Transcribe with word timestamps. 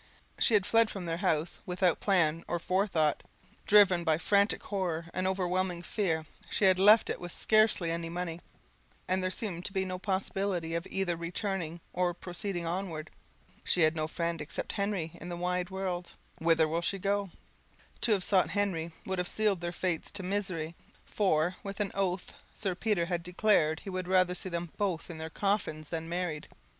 She 0.39 0.55
had 0.55 0.65
fled 0.65 0.89
from 0.89 1.05
their 1.05 1.17
house 1.17 1.59
without 1.67 1.99
plan 1.99 2.43
or 2.47 2.57
forethought 2.57 3.21
driven 3.67 4.03
by 4.03 4.17
frantic 4.17 4.63
horror 4.63 5.05
and 5.13 5.27
overwhelming 5.27 5.83
fear, 5.83 6.25
she 6.49 6.65
had 6.65 6.79
left 6.79 7.07
it 7.07 7.19
with 7.19 7.31
scarcely 7.31 7.91
any 7.91 8.09
money, 8.09 8.41
and 9.07 9.21
there 9.21 9.29
seemed 9.29 9.63
to 9.65 9.79
her 9.79 9.85
no 9.85 9.99
possibility 9.99 10.73
of 10.73 10.87
either 10.89 11.15
returning 11.15 11.81
or 11.93 12.15
proceeding 12.15 12.65
onward. 12.65 13.11
She 13.63 13.81
had 13.81 13.95
no 13.95 14.07
friend 14.07 14.41
except 14.41 14.71
Henry 14.71 15.11
in 15.21 15.29
the 15.29 15.37
wide 15.37 15.69
world; 15.69 16.13
whither 16.39 16.65
could 16.67 16.83
she 16.83 16.97
go? 16.97 17.29
to 18.01 18.11
have 18.13 18.23
sought 18.23 18.49
Henry 18.49 18.91
would 19.05 19.19
have 19.19 19.27
sealed 19.27 19.61
their 19.61 19.71
fates 19.71 20.09
to 20.13 20.23
misery; 20.23 20.73
for, 21.05 21.57
with 21.61 21.79
an 21.79 21.91
oath, 21.93 22.33
Sir 22.55 22.73
Peter 22.73 23.05
had 23.05 23.21
declared 23.21 23.81
he 23.81 23.91
would 23.91 24.07
rather 24.07 24.33
see 24.33 24.49
them 24.49 24.71
both 24.77 25.11
in 25.11 25.19
their 25.19 25.29
coffins 25.29 25.89
than 25.89 26.09
married. 26.09 26.47